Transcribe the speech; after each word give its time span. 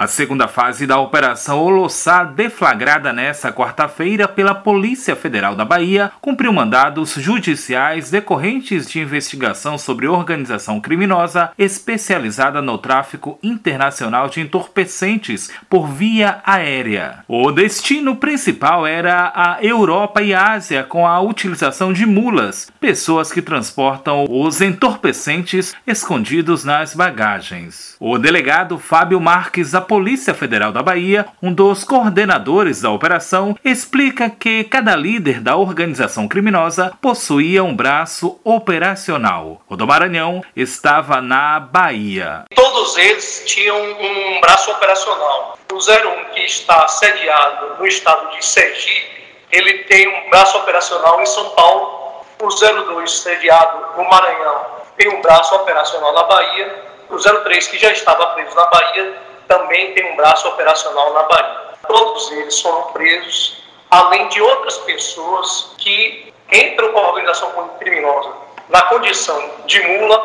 A 0.00 0.06
segunda 0.06 0.48
fase 0.48 0.86
da 0.86 0.98
Operação 0.98 1.58
Olossá, 1.58 2.24
deflagrada 2.24 3.12
nesta 3.12 3.52
quarta-feira 3.52 4.26
pela 4.26 4.54
Polícia 4.54 5.14
Federal 5.14 5.54
da 5.54 5.62
Bahia, 5.62 6.10
cumpriu 6.22 6.54
mandados 6.54 7.16
judiciais 7.16 8.10
decorrentes 8.10 8.88
de 8.88 8.98
investigação 8.98 9.76
sobre 9.76 10.08
organização 10.08 10.80
criminosa 10.80 11.52
especializada 11.58 12.62
no 12.62 12.78
tráfico 12.78 13.38
internacional 13.42 14.30
de 14.30 14.40
entorpecentes 14.40 15.50
por 15.68 15.86
via 15.86 16.40
aérea. 16.46 17.18
O 17.28 17.52
destino 17.52 18.16
principal 18.16 18.86
era 18.86 19.30
a 19.36 19.58
Europa 19.62 20.22
e 20.22 20.32
Ásia, 20.32 20.82
com 20.82 21.06
a 21.06 21.20
utilização 21.20 21.92
de 21.92 22.06
mulas, 22.06 22.72
pessoas 22.80 23.30
que 23.30 23.42
transportam 23.42 24.24
os 24.30 24.62
entorpecentes 24.62 25.74
escondidos 25.86 26.64
nas 26.64 26.94
bagagens. 26.94 27.96
O 28.00 28.16
delegado 28.16 28.78
Fábio 28.78 29.20
Marques 29.20 29.74
Polícia 29.90 30.32
Federal 30.32 30.70
da 30.70 30.84
Bahia, 30.84 31.26
um 31.42 31.52
dos 31.52 31.82
coordenadores 31.82 32.80
da 32.80 32.90
operação, 32.90 33.58
explica 33.64 34.30
que 34.30 34.62
cada 34.62 34.94
líder 34.94 35.40
da 35.40 35.56
organização 35.56 36.28
criminosa 36.28 36.92
possuía 37.02 37.64
um 37.64 37.74
braço 37.74 38.40
operacional. 38.44 39.60
O 39.68 39.74
do 39.74 39.88
Maranhão 39.88 40.44
estava 40.54 41.20
na 41.20 41.58
Bahia. 41.58 42.44
Todos 42.54 42.96
eles 42.98 43.42
tinham 43.46 43.76
um 43.76 44.40
braço 44.40 44.70
operacional. 44.70 45.58
O 45.72 45.74
01, 45.74 46.34
que 46.34 46.40
está 46.42 46.86
sediado 46.86 47.74
no 47.80 47.84
estado 47.84 48.30
de 48.30 48.46
Sergipe, 48.46 49.24
ele 49.50 49.78
tem 49.88 50.06
um 50.06 50.30
braço 50.30 50.56
operacional 50.58 51.20
em 51.20 51.26
São 51.26 51.50
Paulo. 51.50 52.24
O 52.40 52.48
02, 52.48 53.10
sediado 53.10 53.96
no 53.96 54.08
Maranhão, 54.08 54.66
tem 54.96 55.08
um 55.08 55.20
braço 55.20 55.52
operacional 55.56 56.12
na 56.12 56.22
Bahia. 56.22 56.84
O 57.08 57.18
03, 57.18 57.66
que 57.66 57.76
já 57.76 57.90
estava 57.90 58.24
preso 58.28 58.54
na 58.54 58.66
Bahia, 58.66 59.29
também 59.50 59.92
tem 59.94 60.12
um 60.12 60.16
braço 60.16 60.46
operacional 60.48 61.12
na 61.12 61.24
Bahia. 61.24 61.60
Todos 61.88 62.30
eles 62.30 62.60
foram 62.60 62.82
presos, 62.92 63.64
além 63.90 64.28
de 64.28 64.40
outras 64.40 64.78
pessoas 64.78 65.74
que 65.76 66.32
entram 66.52 66.92
com 66.92 67.00
a 67.00 67.08
organização 67.08 67.68
criminosa 67.80 68.32
na 68.68 68.82
condição 68.82 69.50
de 69.66 69.80
mula, 69.80 70.18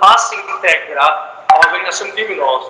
passem 0.00 0.38
a 0.38 0.52
integrar. 0.52 1.29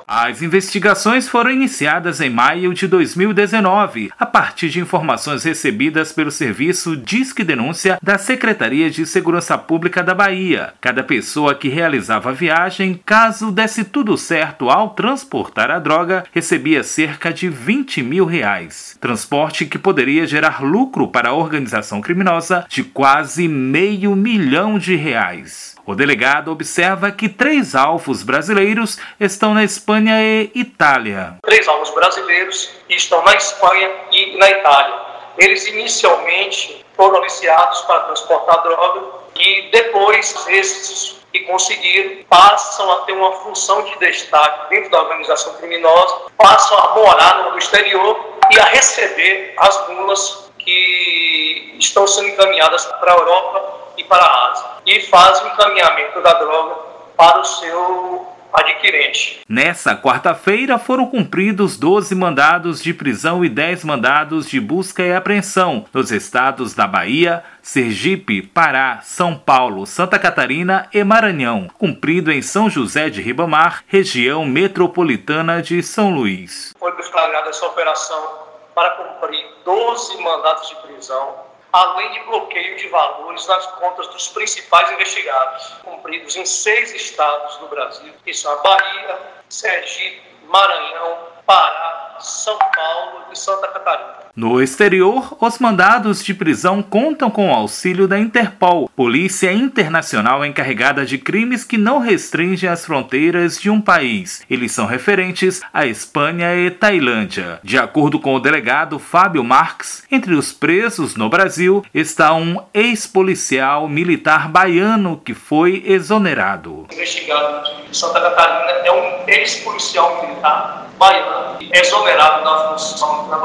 As 0.06 0.42
investigações 0.42 1.28
foram 1.28 1.50
iniciadas 1.50 2.20
em 2.20 2.30
maio 2.30 2.72
de 2.72 2.86
2019, 2.86 4.10
a 4.18 4.26
partir 4.26 4.70
de 4.70 4.80
informações 4.80 5.44
recebidas 5.44 6.12
pelo 6.12 6.30
serviço 6.30 6.96
Disque 6.96 7.44
Denúncia 7.44 7.98
da 8.02 8.16
Secretaria 8.16 8.90
de 8.90 9.04
Segurança 9.04 9.58
Pública 9.58 10.02
da 10.02 10.14
Bahia. 10.14 10.72
Cada 10.80 11.02
pessoa 11.02 11.54
que 11.54 11.68
realizava 11.68 12.30
a 12.30 12.32
viagem, 12.32 13.00
caso 13.04 13.50
desse 13.50 13.84
tudo 13.84 14.16
certo 14.16 14.70
ao 14.70 14.90
transportar 14.90 15.70
a 15.70 15.78
droga, 15.78 16.24
recebia 16.32 16.82
cerca 16.82 17.32
de 17.32 17.48
20 17.48 18.02
mil 18.02 18.24
reais. 18.24 18.96
Transporte 19.00 19.66
que 19.66 19.78
poderia 19.78 20.26
gerar 20.26 20.62
lucro 20.62 21.08
para 21.08 21.30
a 21.30 21.34
organização 21.34 22.00
criminosa 22.00 22.64
de 22.68 22.82
quase 22.82 23.46
meio 23.46 24.16
milhão 24.16 24.78
de 24.78 24.96
reais. 24.96 25.76
O 25.90 25.94
delegado 25.96 26.52
observa 26.52 27.10
que 27.10 27.28
três 27.28 27.74
alvos 27.74 28.22
brasileiros 28.22 28.96
estão 29.18 29.52
na 29.52 29.64
Espanha 29.64 30.22
e 30.22 30.48
Itália. 30.54 31.38
Três 31.42 31.66
alvos 31.66 31.90
brasileiros 31.90 32.70
estão 32.88 33.24
na 33.24 33.34
Espanha 33.34 33.90
e 34.12 34.38
na 34.38 34.48
Itália. 34.48 34.94
Eles 35.36 35.66
inicialmente 35.66 36.86
foram 36.96 37.16
aliciados 37.16 37.80
para 37.80 38.04
transportar 38.04 38.62
droga 38.62 39.02
e 39.34 39.68
depois 39.72 40.32
esses 40.50 41.18
que 41.32 41.40
conseguiram 41.40 42.22
passam 42.28 42.88
a 42.92 42.98
ter 43.00 43.12
uma 43.12 43.32
função 43.32 43.82
de 43.82 43.98
destaque 43.98 44.70
dentro 44.70 44.92
da 44.92 45.02
organização 45.02 45.54
criminosa, 45.54 46.30
passam 46.36 46.78
a 46.78 46.94
morar 46.94 47.50
no 47.50 47.58
exterior 47.58 48.38
e 48.52 48.60
a 48.60 48.64
receber 48.66 49.54
as 49.58 49.88
mulas 49.88 50.50
que 50.56 51.74
estão 51.80 52.06
sendo 52.06 52.28
encaminhadas 52.28 52.86
para 52.86 53.12
a 53.12 53.16
Europa 53.16 53.79
e 54.00 54.04
para 54.04 54.24
a 54.24 54.50
Ásia 54.50 54.66
e 54.86 55.00
faz 55.02 55.42
o 55.42 55.48
encaminhamento 55.48 56.20
da 56.22 56.32
droga 56.34 56.74
para 57.16 57.38
o 57.38 57.44
seu 57.44 58.26
adquirente. 58.52 59.42
Nessa 59.48 59.94
quarta-feira 59.94 60.78
foram 60.78 61.06
cumpridos 61.06 61.76
12 61.76 62.14
mandados 62.14 62.82
de 62.82 62.92
prisão 62.92 63.44
e 63.44 63.48
10 63.48 63.84
mandados 63.84 64.48
de 64.48 64.58
busca 64.58 65.02
e 65.02 65.14
apreensão 65.14 65.84
nos 65.92 66.10
estados 66.10 66.74
da 66.74 66.86
Bahia, 66.86 67.44
Sergipe, 67.62 68.42
Pará, 68.42 69.00
São 69.02 69.36
Paulo, 69.36 69.86
Santa 69.86 70.18
Catarina 70.18 70.88
e 70.92 71.04
Maranhão, 71.04 71.68
cumprido 71.78 72.32
em 72.32 72.42
São 72.42 72.68
José 72.68 73.08
de 73.08 73.22
Ribamar, 73.22 73.84
região 73.86 74.44
metropolitana 74.44 75.62
de 75.62 75.82
São 75.82 76.10
Luís. 76.10 76.74
Foi 76.76 76.96
deflagrada 76.96 77.50
essa 77.50 77.66
operação 77.66 78.50
para 78.74 78.90
cumprir 78.90 79.46
12 79.64 80.22
mandados 80.22 80.68
de 80.68 80.74
prisão 80.76 81.49
além 81.72 82.12
de 82.12 82.20
bloqueio 82.20 82.76
de 82.76 82.88
valores 82.88 83.46
nas 83.46 83.66
contas 83.66 84.06
dos 84.08 84.28
principais 84.28 84.90
investigados, 84.92 85.74
cumpridos 85.84 86.36
em 86.36 86.44
seis 86.44 86.92
estados 86.94 87.56
do 87.56 87.68
Brasil, 87.68 88.12
que 88.24 88.34
são 88.34 88.52
a 88.52 88.56
Bahia, 88.56 89.20
Sergipe, 89.48 90.22
Maranhão, 90.44 91.28
Pará, 91.46 92.16
São 92.20 92.58
Paulo 92.58 93.24
e 93.30 93.38
Santa 93.38 93.68
Catarina. 93.68 94.19
No 94.36 94.62
exterior, 94.62 95.36
os 95.40 95.58
mandados 95.58 96.24
de 96.24 96.32
prisão 96.32 96.82
contam 96.82 97.28
com 97.28 97.50
o 97.50 97.54
auxílio 97.54 98.06
da 98.06 98.16
Interpol, 98.16 98.88
polícia 98.94 99.52
internacional 99.52 100.44
encarregada 100.44 101.04
de 101.04 101.18
crimes 101.18 101.64
que 101.64 101.76
não 101.76 101.98
restringem 101.98 102.70
as 102.70 102.86
fronteiras 102.86 103.60
de 103.60 103.68
um 103.68 103.80
país. 103.80 104.42
Eles 104.48 104.70
são 104.70 104.86
referentes 104.86 105.60
à 105.74 105.84
Espanha 105.84 106.54
e 106.54 106.70
Tailândia. 106.70 107.58
De 107.64 107.76
acordo 107.76 108.20
com 108.20 108.34
o 108.34 108.40
delegado 108.40 109.00
Fábio 109.00 109.42
Marques, 109.42 110.04
entre 110.10 110.34
os 110.34 110.52
presos 110.52 111.16
no 111.16 111.28
Brasil 111.28 111.84
está 111.92 112.32
um 112.32 112.62
ex-policial 112.72 113.88
militar 113.88 114.48
baiano 114.48 115.20
que 115.24 115.34
foi 115.34 115.82
exonerado. 115.84 116.86
Investigado 116.92 117.68
de 117.88 117.96
Santa 117.96 118.20
Catarina 118.20 118.70
é 118.84 118.92
um 118.92 119.28
ex-policial 119.28 120.22
militar 120.22 120.86
baiano 120.96 121.58
exonerado 121.72 122.44
da 122.44 122.68
função 122.68 123.26
na 123.28 123.38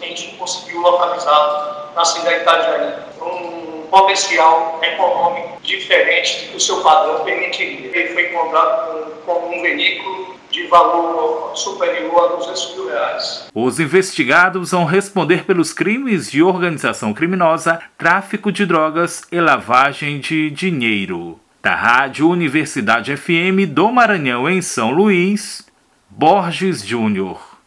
Bahia 0.00 0.12
a 0.12 0.16
gente 0.16 0.36
conseguiu 0.36 0.80
localizá-lo 0.80 1.94
na 1.94 2.04
cidade 2.04 2.36
de 2.36 2.42
Itajaí, 2.42 2.94
um 3.20 3.86
potencial 3.90 4.78
econômico 4.82 5.60
diferente 5.62 6.46
do 6.46 6.50
que 6.50 6.56
o 6.56 6.60
seu 6.60 6.82
padrão 6.82 7.24
permitiria. 7.24 7.90
Ele 7.96 8.08
foi 8.12 8.30
encontrado 8.30 9.12
com 9.24 9.32
um 9.48 9.62
veículo 9.62 10.36
de 10.50 10.66
valor 10.68 11.56
superior 11.56 12.24
a 12.24 12.36
200 12.36 12.74
mil 12.74 12.88
reais. 12.88 13.48
Os 13.54 13.80
investigados 13.80 14.70
vão 14.70 14.84
responder 14.84 15.44
pelos 15.44 15.72
crimes 15.72 16.30
de 16.30 16.42
organização 16.42 17.12
criminosa, 17.12 17.80
tráfico 17.98 18.52
de 18.52 18.64
drogas 18.64 19.22
e 19.30 19.40
lavagem 19.40 20.20
de 20.20 20.50
dinheiro. 20.50 21.40
Da 21.62 21.74
Rádio 21.74 22.28
Universidade 22.28 23.16
FM 23.16 23.66
do 23.68 23.90
Maranhão 23.90 24.48
em 24.48 24.62
São 24.62 24.90
Luís, 24.90 25.66
Borges 26.08 26.86
Júnior. 26.86 27.55